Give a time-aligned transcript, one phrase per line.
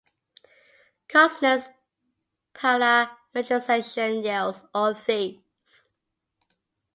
[1.09, 1.67] Kusner's
[2.55, 5.89] parametrization yields all these.